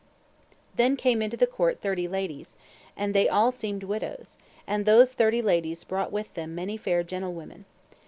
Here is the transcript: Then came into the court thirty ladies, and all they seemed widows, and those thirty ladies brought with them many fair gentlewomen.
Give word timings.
Then 0.77 0.97
came 0.97 1.21
into 1.21 1.37
the 1.37 1.45
court 1.45 1.79
thirty 1.79 2.07
ladies, 2.07 2.55
and 2.97 3.15
all 3.29 3.51
they 3.51 3.55
seemed 3.57 3.83
widows, 3.83 4.39
and 4.65 4.87
those 4.87 5.13
thirty 5.13 5.43
ladies 5.43 5.83
brought 5.83 6.11
with 6.11 6.33
them 6.33 6.55
many 6.55 6.75
fair 6.75 7.03
gentlewomen. 7.03 7.65